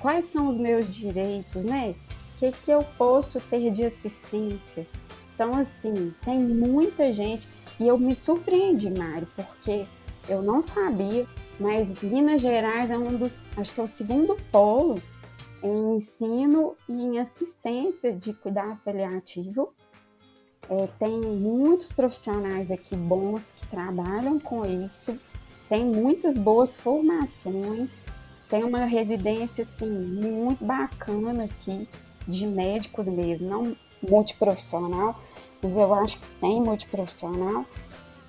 [0.00, 1.94] Quais são os meus direitos, né?
[2.34, 4.86] O que, que eu posso ter de assistência?
[5.34, 7.48] Então, assim, tem muita gente.
[7.78, 9.84] E eu me surpreendi, Mário, porque
[10.28, 11.26] eu não sabia,
[11.58, 15.00] mas Minas Gerais é um dos, acho que é o segundo polo
[15.62, 19.72] em ensino e em assistência de cuidado paliativo.
[20.68, 25.18] É, tem muitos profissionais aqui bons que trabalham com isso,
[25.68, 27.92] tem muitas boas formações,
[28.48, 31.88] tem uma residência assim muito bacana aqui
[32.26, 35.20] de médicos mesmo, não multiprofissional,
[35.64, 37.64] mas eu acho que tem multiprofissional,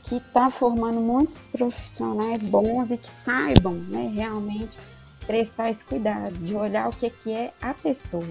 [0.03, 4.77] que está formando muitos profissionais bons e que saibam né, realmente
[5.27, 8.25] prestar esse cuidado, de olhar o que, que é a pessoa,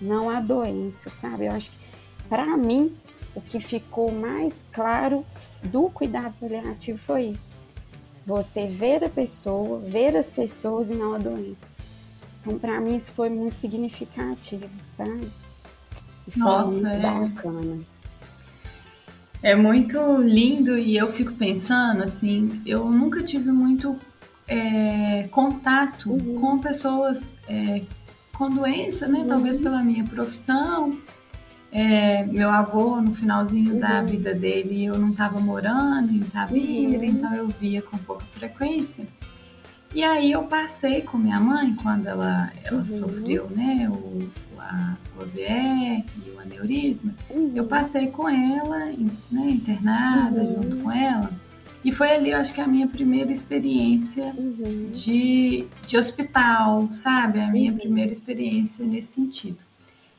[0.00, 1.46] não a doença, sabe?
[1.46, 1.76] Eu acho que,
[2.28, 2.92] para mim,
[3.36, 5.24] o que ficou mais claro
[5.62, 7.56] do cuidado paliativo foi isso.
[8.26, 11.78] Você ver a pessoa, ver as pessoas e não a doença.
[12.40, 15.30] Então, para mim, isso foi muito significativo, sabe?
[16.26, 16.98] E foi Nossa, muito é...
[16.98, 17.99] bacana.
[19.42, 23.98] É muito lindo e eu fico pensando assim, eu nunca tive muito
[24.46, 26.40] é, contato uhum.
[26.40, 27.82] com pessoas é,
[28.34, 29.20] com doença, né?
[29.20, 29.28] Uhum.
[29.28, 30.98] Talvez pela minha profissão.
[31.72, 33.78] É, meu avô, no finalzinho uhum.
[33.78, 37.04] da vida dele, eu não estava morando em Itabira, uhum.
[37.04, 39.06] então eu via com pouca frequência.
[39.94, 42.84] E aí eu passei com minha mãe quando ela, ela uhum.
[42.84, 44.28] sofreu, né, o,
[44.60, 47.14] a, o AVE e o aneurisma.
[47.30, 47.52] Uhum.
[47.54, 48.86] Eu passei com ela,
[49.30, 50.62] né, internada uhum.
[50.62, 51.30] junto com ela.
[51.82, 54.90] E foi ali, eu acho que a minha primeira experiência uhum.
[54.92, 57.40] de, de hospital, sabe?
[57.40, 57.78] A minha uhum.
[57.78, 59.58] primeira experiência nesse sentido.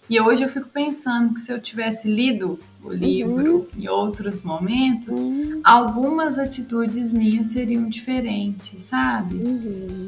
[0.09, 3.67] E hoje eu fico pensando que se eu tivesse lido o livro uhum.
[3.77, 5.61] em outros momentos, uhum.
[5.63, 9.41] algumas atitudes minhas seriam diferentes, sabe?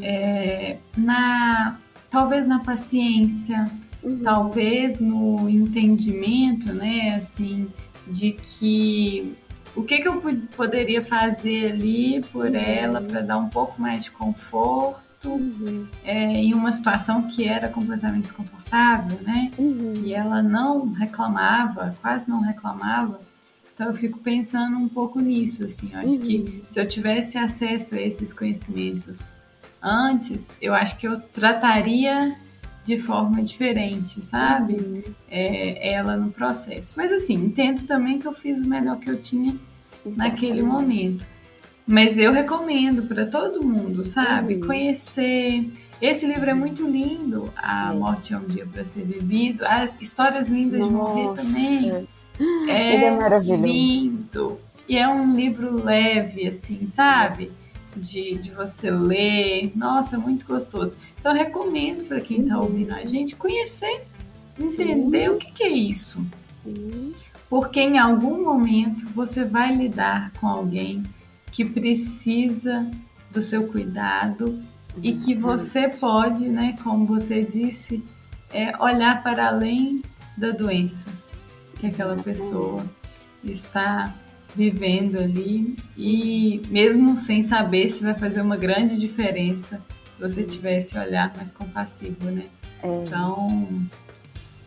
[0.02, 1.78] É, na,
[2.10, 3.72] talvez na paciência,
[4.04, 4.20] uhum.
[4.24, 7.16] talvez no entendimento, né?
[7.16, 7.68] Assim,
[8.08, 9.36] de que
[9.76, 10.22] o que, que eu
[10.56, 12.56] poderia fazer ali por uhum.
[12.56, 15.88] ela para dar um pouco mais de conforto uhum.
[16.04, 19.52] é, em uma situação que era completamente desconfortável, né?
[19.58, 19.94] Uhum.
[20.04, 23.20] E ela não reclamava, quase não reclamava.
[23.74, 25.89] Então eu fico pensando um pouco nisso, assim.
[25.92, 26.62] Eu acho que uhum.
[26.70, 29.34] se eu tivesse acesso a esses conhecimentos
[29.82, 32.36] antes, eu acho que eu trataria
[32.84, 34.74] de forma diferente, sabe?
[34.74, 35.04] Uhum.
[35.30, 36.93] É, ela no processo.
[36.98, 39.56] Mas assim, entendo também que eu fiz o melhor que eu tinha
[40.06, 40.17] Exatamente.
[40.17, 41.26] naquele momento.
[41.86, 44.56] Mas eu recomendo para todo mundo, sabe?
[44.56, 44.67] Uhum.
[44.67, 45.69] Conhecer.
[46.02, 47.52] Esse livro é muito lindo.
[47.56, 49.65] A Morte é um Dia para Ser Vivido.
[49.65, 50.91] Há histórias lindas Nossa.
[50.91, 52.08] de morrer também.
[52.67, 54.60] É, é lindo.
[54.89, 57.52] E é um livro leve, assim, sabe?
[57.96, 59.72] De, de você ler.
[59.76, 60.98] Nossa, é muito gostoso.
[61.20, 64.06] Então, eu recomendo para quem está ouvindo a gente conhecer,
[64.60, 65.36] entender Sim.
[65.36, 66.26] o que, que é isso.
[66.48, 67.14] Sim.
[67.50, 71.04] Porque em algum momento você vai lidar com alguém
[71.52, 72.90] que precisa
[73.32, 74.60] do seu cuidado
[75.02, 78.04] e que você pode, né, como você disse,
[78.52, 80.02] é olhar para além
[80.38, 81.10] da doença
[81.84, 82.86] que aquela pessoa
[83.44, 84.14] está
[84.56, 90.78] vivendo ali e mesmo sem saber se vai fazer uma grande diferença se você tiver
[90.78, 92.46] esse olhar mais compassivo, né?
[92.84, 92.88] É.
[92.88, 93.68] Então,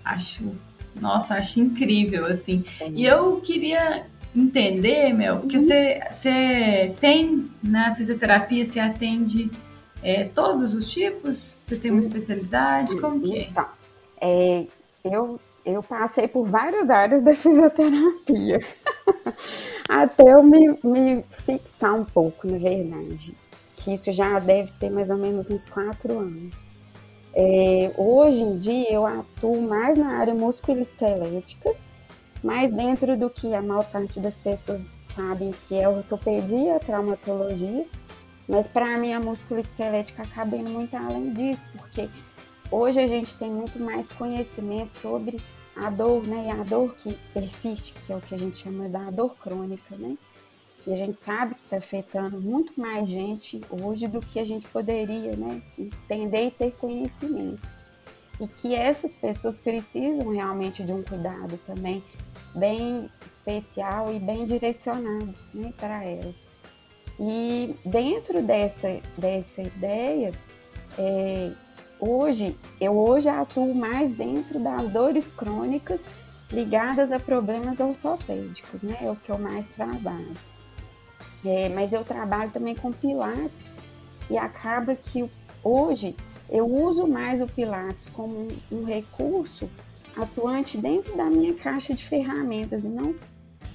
[0.04, 0.52] acho,
[1.00, 2.64] nossa, acho incrível assim.
[2.80, 2.88] É.
[2.90, 9.50] E eu queria entender, Mel, que você, você tem na fisioterapia, você atende
[10.02, 11.56] é, todos os tipos?
[11.64, 12.98] Você tem uma especialidade?
[13.00, 13.42] Como que é?
[13.48, 13.66] Então,
[14.20, 14.66] é,
[15.04, 18.60] eu, eu passei por várias áreas da fisioterapia.
[19.88, 23.34] Até eu me, me fixar um pouco, na verdade.
[23.76, 26.54] Que isso já deve ter mais ou menos uns quatro anos.
[27.34, 31.70] É, hoje em dia eu atuo mais na área musculoesquelética,
[32.42, 34.80] mais dentro do que a maior parte das pessoas
[35.14, 37.84] sabem que é ortopedia, traumatologia,
[38.48, 42.08] mas para mim a musculoesquelética acaba indo muito além disso, porque
[42.70, 45.38] hoje a gente tem muito mais conhecimento sobre
[45.76, 46.46] a dor, né?
[46.46, 49.96] E a dor que persiste, que é o que a gente chama da dor crônica,
[49.96, 50.16] né?
[50.86, 54.66] E a gente sabe que está afetando muito mais gente hoje do que a gente
[54.68, 55.60] poderia, né?
[55.78, 57.66] Entender e ter conhecimento.
[58.40, 62.02] E que essas pessoas precisam realmente de um cuidado também
[62.54, 66.36] bem especial e bem direcionado né, para elas.
[67.18, 70.32] E dentro dessa, dessa ideia,
[70.98, 71.52] é,
[72.00, 76.04] hoje eu hoje atuo mais dentro das dores crônicas
[76.50, 78.96] ligadas a problemas ortopédicos, né?
[79.00, 80.32] É o que eu mais trabalho.
[81.44, 83.70] É, mas eu trabalho também com pilates
[84.30, 85.28] e acaba que
[85.62, 86.16] hoje
[86.48, 89.68] eu uso mais o pilates como um, um recurso
[90.16, 93.14] atuante dentro da minha caixa de ferramentas e não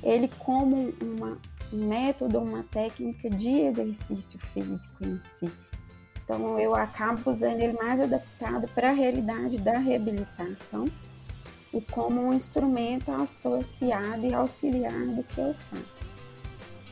[0.03, 1.37] ele como uma,
[1.71, 5.51] um método, uma técnica de exercício físico em si.
[6.33, 10.85] Então eu acabo usando ele mais adaptado para a realidade da reabilitação
[11.73, 16.15] e como um instrumento associado e auxiliar do que eu faço.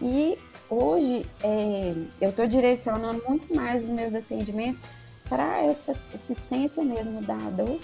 [0.02, 0.38] E
[0.70, 4.84] hoje é, eu estou direcionando muito mais os meus atendimentos
[5.30, 7.80] para essa assistência mesmo da dor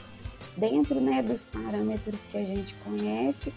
[0.58, 3.54] dentro né, dos parâmetros que a gente conhece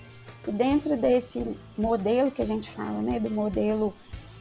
[0.46, 3.92] e dentro desse modelo que a gente fala, né, do modelo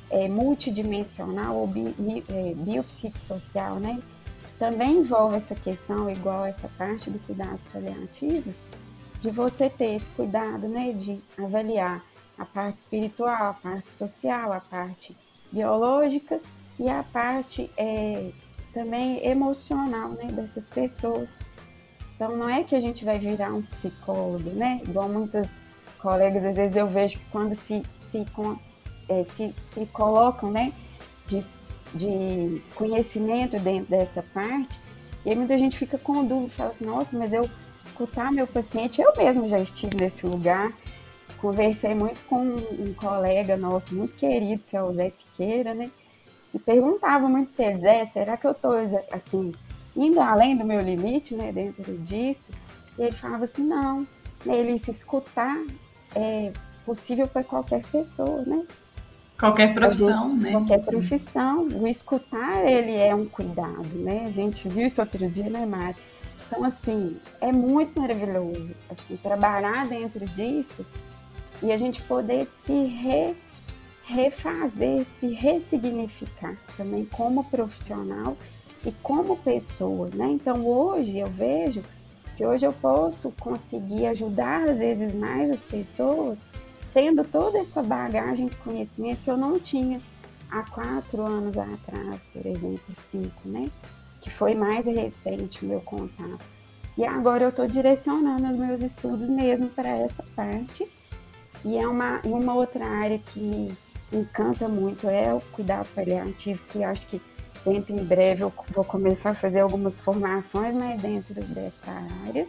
[0.09, 3.99] é, multidimensional ou bi, bi, é, biopsicossocial, né?
[4.43, 8.57] Que também envolve essa questão, igual essa parte do cuidados paliativos,
[9.19, 10.93] de você ter esse cuidado, né?
[10.93, 12.03] De avaliar
[12.37, 15.17] a parte espiritual, a parte social, a parte
[15.51, 16.39] biológica
[16.79, 18.31] e a parte é,
[18.73, 20.25] também emocional, né?
[20.31, 21.37] Dessas pessoas.
[22.15, 24.81] Então, não é que a gente vai virar um psicólogo, né?
[24.83, 25.49] Igual muitas
[25.99, 28.19] colegas, às vezes eu vejo que quando se, se
[29.09, 30.73] é, se, se colocam né,
[31.25, 31.43] de,
[31.93, 34.79] de conhecimento dentro dessa parte,
[35.25, 37.49] e aí muita gente fica com dúvida, fala assim, nossa, mas eu
[37.79, 40.71] escutar meu paciente, eu mesmo já estive nesse lugar,
[41.37, 45.91] conversei muito com um colega nosso, muito querido, que é o Zé Siqueira, né,
[46.53, 48.73] e perguntava muito para ele, Zé, será que eu estou,
[49.11, 49.53] assim,
[49.95, 52.51] indo além do meu limite, né, dentro disso?
[52.97, 54.07] E ele falava assim, não,
[54.45, 55.57] ele se escutar
[56.15, 56.51] é
[56.85, 58.65] possível para qualquer pessoa, né?
[59.39, 60.51] Qualquer profissão, gente, né?
[60.51, 61.67] Qualquer profissão.
[61.67, 64.25] O escutar, ele é um cuidado, né?
[64.25, 65.95] A gente viu isso outro dia, né, Mari?
[66.47, 70.85] Então, assim, é muito maravilhoso, assim, trabalhar dentro disso
[71.61, 73.35] e a gente poder se re,
[74.03, 78.37] refazer, se ressignificar também como profissional
[78.85, 80.27] e como pessoa, né?
[80.29, 81.81] Então, hoje eu vejo
[82.35, 86.47] que hoje eu posso conseguir ajudar, às vezes, mais as pessoas
[86.93, 90.01] tendo toda essa bagagem de conhecimento que eu não tinha
[90.49, 93.69] há quatro anos atrás, por exemplo, cinco, né?
[94.21, 96.43] Que foi mais recente o meu contato.
[96.97, 100.87] E agora eu estou direcionando os meus estudos mesmo para essa parte.
[101.63, 106.83] E é uma, uma outra área que me encanta muito é o cuidado paliativo, que
[106.83, 107.21] acho que
[107.63, 111.91] dentro em breve eu vou começar a fazer algumas formações mais dentro dessa
[112.25, 112.47] área.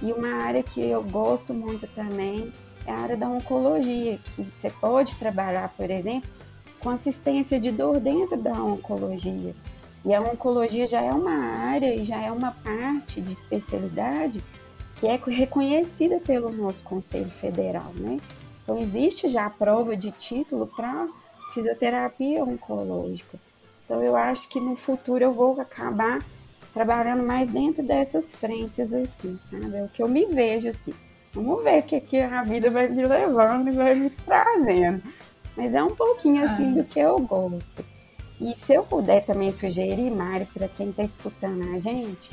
[0.00, 2.52] E uma área que eu gosto muito também
[2.86, 6.28] é a área da oncologia, que você pode trabalhar, por exemplo,
[6.80, 9.54] com assistência de dor dentro da oncologia.
[10.04, 11.34] E a oncologia já é uma
[11.70, 14.42] área e já é uma parte de especialidade
[14.96, 18.18] que é reconhecida pelo nosso Conselho Federal, né?
[18.62, 21.08] Então existe já a prova de título para
[21.54, 23.38] fisioterapia oncológica.
[23.84, 26.20] Então eu acho que no futuro eu vou acabar
[26.72, 29.76] trabalhando mais dentro dessas frentes assim, sabe?
[29.76, 30.94] É o que eu me vejo assim.
[31.34, 35.02] Vamos ver o que, que a vida vai me levando e vai me trazendo.
[35.56, 36.82] Mas é um pouquinho assim ah.
[36.82, 37.84] do que eu gosto.
[38.40, 42.30] E se eu puder também sugerir, Mari, para quem está escutando a gente,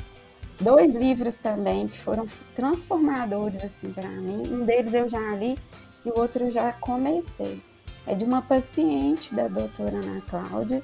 [0.60, 4.42] dois livros também que foram transformadores assim para mim.
[4.52, 5.58] Um deles eu já li
[6.04, 7.62] e o outro eu já comecei.
[8.06, 10.82] É de uma paciente da doutora Ana Cláudia,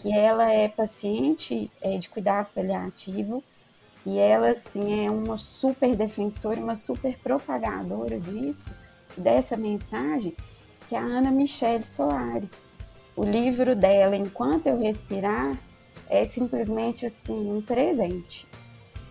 [0.00, 3.44] que ela é paciente é, de cuidado paliativo
[4.06, 8.70] e ela, assim, é uma super defensora, uma super propagadora disso,
[9.16, 10.36] dessa mensagem,
[10.86, 12.52] que é a Ana Michele Soares.
[13.16, 15.56] O livro dela, Enquanto Eu Respirar,
[16.08, 18.46] é simplesmente, assim, um presente.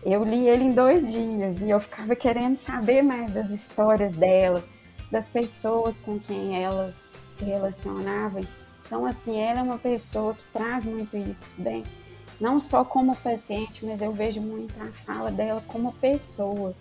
[0.06, 4.64] Eu li ele em dois dias e eu ficava querendo saber mais das histórias dela,
[5.10, 6.94] das pessoas com quem ela
[7.34, 8.42] se relacionava.
[8.86, 12.03] Então, assim, ela é uma pessoa que traz muito isso dentro né?
[12.44, 16.76] Não só como paciente, mas eu vejo muito a fala dela como pessoa.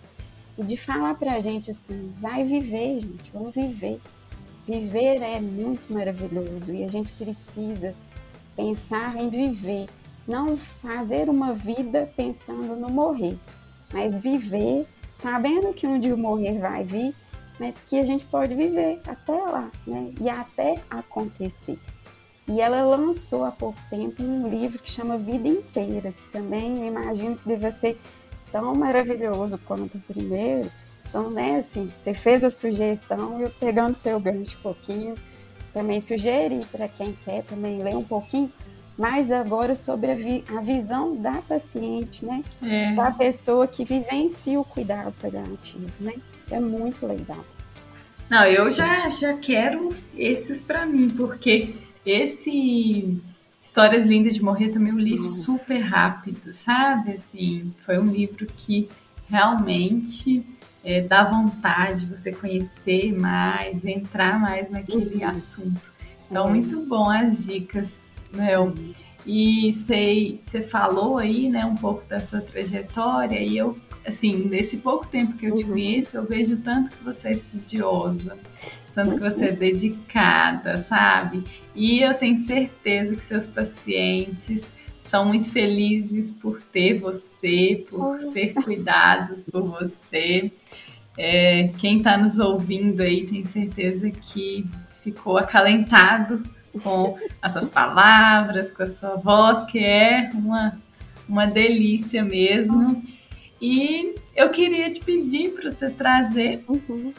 [0.57, 3.97] E de falar pra gente assim, vai viver, gente, vamos viver.
[4.67, 7.95] Viver é muito maravilhoso e a gente precisa
[8.57, 9.87] pensar em viver,
[10.27, 13.37] não fazer uma vida pensando no morrer,
[13.93, 17.15] mas viver sabendo que um dia o morrer vai vir,
[17.57, 20.11] mas que a gente pode viver até lá, né?
[20.19, 21.79] E até acontecer.
[22.47, 26.87] E ela lançou há pouco tempo um livro que chama Vida Inteira, que também eu
[26.87, 27.97] imagino que deve ser
[28.51, 30.69] tão maravilhoso quanto o primeiro.
[31.07, 35.13] Então, né, assim, você fez a sugestão, eu pegando seu gancho um pouquinho,
[35.73, 38.51] também sugeri para quem quer também ler um pouquinho,
[38.97, 42.43] mas agora sobre a, vi a visão da paciente, né?
[42.61, 42.93] É.
[42.93, 46.13] Da pessoa que vivencia o cuidado paliativo, né?
[46.51, 47.43] É muito legal.
[48.29, 51.75] Não, eu já, já quero esses para mim, porque
[52.05, 53.21] esse
[53.61, 57.13] Histórias Lindas de Morrer também eu li super rápido, sabe?
[57.13, 58.89] Assim, foi um livro que
[59.29, 60.45] realmente
[60.83, 65.29] é, dá vontade de você conhecer mais, entrar mais naquele uhum.
[65.29, 65.93] assunto.
[66.29, 66.49] Então, é.
[66.51, 68.65] muito bom as dicas, Mel.
[68.65, 68.93] Uhum.
[69.25, 75.07] E você falou aí, né, um pouco da sua trajetória e eu, assim, nesse pouco
[75.07, 75.69] tempo que eu te uhum.
[75.69, 78.37] conheço, eu vejo tanto que você é estudiosa,
[78.93, 81.43] tanto que você é dedicada, sabe?
[81.75, 84.71] E eu tenho certeza que seus pacientes
[85.01, 90.51] são muito felizes por ter você, por ser cuidados por você.
[91.17, 94.65] É, quem está nos ouvindo aí tem certeza que
[95.03, 96.41] ficou acalentado
[96.81, 100.73] com as suas palavras, com a sua voz, que é uma,
[101.27, 103.03] uma delícia mesmo.
[103.61, 107.13] E eu queria te pedir para você trazer uhum.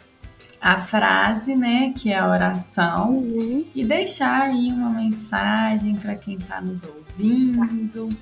[0.64, 3.66] A frase, né, que é a oração, uhum.
[3.74, 8.16] e deixar aí uma mensagem para quem está nos ouvindo.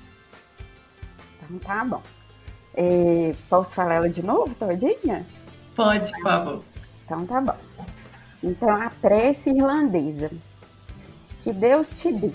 [1.37, 2.03] Então tá bom.
[2.73, 5.25] É, posso falar ela de novo, todinha?
[5.73, 6.63] Pode, por favor.
[7.05, 7.55] Então tá bom.
[8.43, 10.29] Então a prece irlandesa.
[11.39, 12.33] Que Deus te dê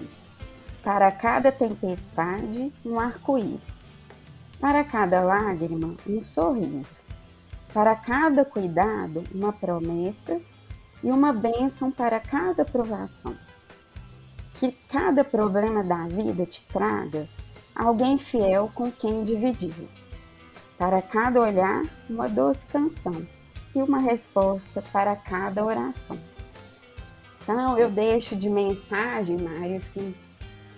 [0.82, 3.90] para cada tempestade um arco-íris,
[4.58, 6.96] para cada lágrima um sorriso,
[7.72, 10.40] para cada cuidado uma promessa
[11.02, 13.36] e uma bênção para cada provação.
[14.54, 17.28] Que cada problema da vida te traga
[17.74, 19.88] alguém fiel com quem dividir.
[20.76, 23.26] Para cada olhar, uma doce canção
[23.74, 26.18] e uma resposta para cada oração.
[27.42, 30.14] Então, eu deixo de mensagem, Mari, assim,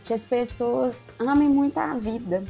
[0.05, 2.45] que as pessoas amem muito a vida,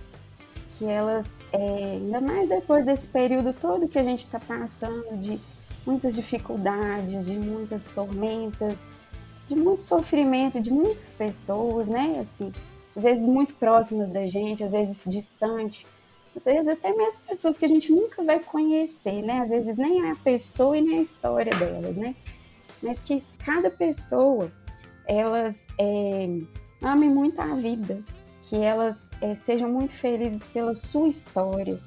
[0.81, 5.39] que elas, é, ainda mais depois desse período todo que a gente está passando, de
[5.87, 8.78] muitas dificuldades, de muitas tormentas,
[9.47, 12.16] de muito sofrimento de muitas pessoas, né?
[12.18, 12.51] Assim,
[12.97, 15.87] às vezes muito próximas da gente, às vezes distante,
[16.35, 19.41] às vezes até mesmo pessoas que a gente nunca vai conhecer, né?
[19.41, 22.16] Às vezes nem é a pessoa e nem a história delas, né?
[22.83, 24.51] mas que cada pessoa
[25.07, 26.28] elas é,
[26.83, 28.03] amem muito a vida,
[28.43, 31.78] que elas é, sejam muito felizes pela sua história,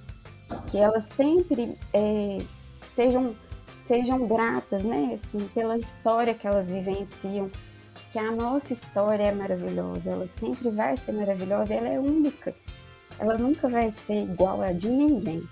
[0.70, 2.41] que elas sempre é,
[2.82, 3.36] sejam
[3.80, 7.51] sejam gratas, né, assim, pela história que elas vivenciam,
[8.14, 12.56] que a nossa história é maravilhosa, ela sempre vai ser maravilhosa, ela é única,
[13.20, 15.43] ela nunca vai ser igual a de ninguém.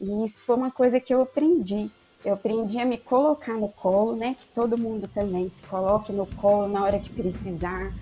[0.00, 1.90] E isso foi uma coisa que eu aprendi
[2.24, 4.36] eu aprendi a me colocar no colo, né?
[4.38, 7.92] Que todo mundo também se coloque no colo na hora que precisar,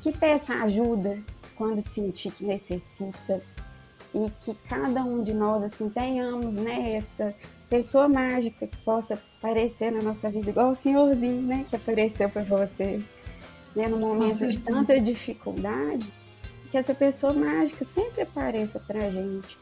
[0.00, 1.18] que peça ajuda
[1.56, 3.40] quando sentir que necessita
[4.14, 6.94] e que cada um de nós assim tenhamos, né?
[6.94, 7.34] Essa
[7.68, 11.66] pessoa mágica que possa aparecer na nossa vida, igual o senhorzinho, né?
[11.68, 13.04] Que apareceu para vocês,
[13.74, 13.88] né?
[13.88, 16.12] No momento de tanta dificuldade,
[16.70, 19.58] que essa pessoa mágica sempre apareça para a gente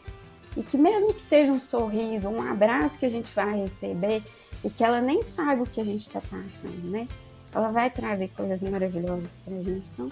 [0.56, 4.22] e que mesmo que seja um sorriso, um abraço que a gente vai receber
[4.64, 7.08] e que ela nem saiba o que a gente está passando, né?
[7.54, 9.90] Ela vai trazer coisas maravilhosas para a gente.
[9.92, 10.08] Então,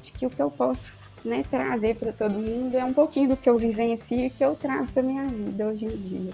[0.00, 0.94] acho que o que eu posso
[1.24, 4.54] né, trazer para todo mundo é um pouquinho do que eu vivencio e que eu
[4.54, 6.30] trago para minha vida hoje em dia.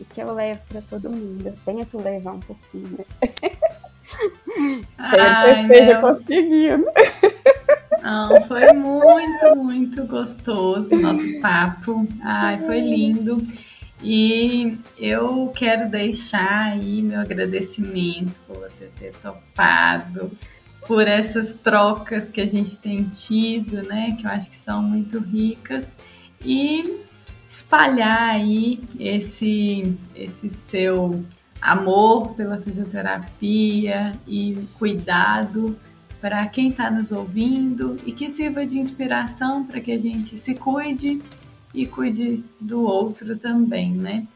[0.00, 1.46] E que eu levo para todo mundo.
[1.46, 3.04] Eu tento levar um pouquinho.
[4.88, 6.00] Espero Ai, que eu esteja meu...
[6.00, 6.86] conseguindo.
[8.02, 12.06] Não, foi muito, muito gostoso o nosso papo.
[12.22, 13.44] Ai, foi lindo.
[14.02, 20.30] E eu quero deixar aí meu agradecimento por você ter topado,
[20.88, 24.16] por essas trocas que a gente tem tido, né?
[24.18, 25.94] Que eu acho que são muito ricas.
[26.42, 27.02] E
[27.46, 31.22] espalhar aí esse, esse seu
[31.60, 35.78] amor pela fisioterapia e cuidado
[36.22, 40.54] para quem está nos ouvindo e que sirva de inspiração para que a gente se
[40.54, 41.20] cuide
[41.74, 44.26] e cuide do outro também, né?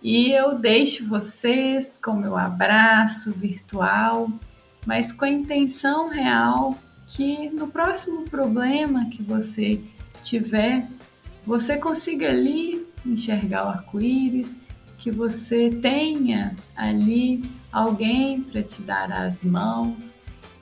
[0.00, 4.30] E eu deixo vocês com meu abraço virtual,
[4.90, 6.76] mas com a intenção real
[7.06, 9.80] que no próximo problema que você
[10.20, 10.84] tiver,
[11.46, 14.58] você consiga ali enxergar o arco-íris,
[14.98, 20.16] que você tenha ali alguém para te dar as mãos,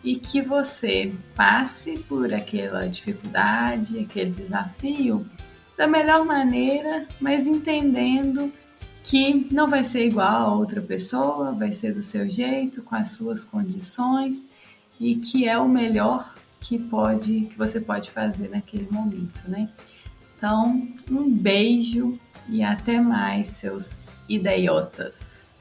[0.05, 5.25] e que você passe por aquela dificuldade, aquele desafio
[5.75, 8.53] da melhor maneira, mas entendendo
[9.03, 13.11] que não vai ser igual a outra pessoa, vai ser do seu jeito, com as
[13.11, 14.49] suas condições
[15.01, 19.69] e que é o melhor que pode que você pode fazer naquele momento, né?
[20.37, 22.19] Então, um beijo
[22.49, 25.57] e até mais, seus idiotas.